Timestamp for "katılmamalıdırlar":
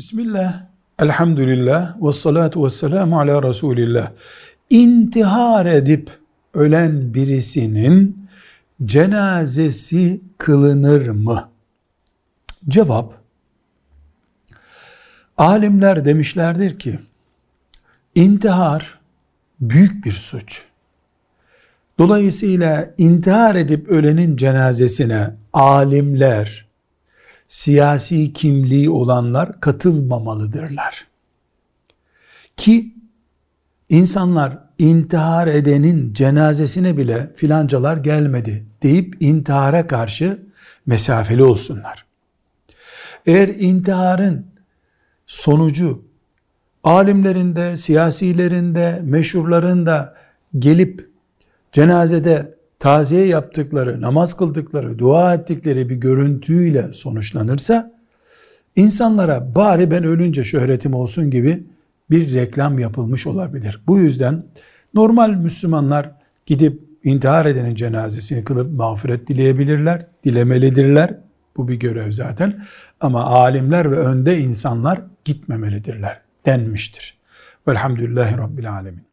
29.60-31.06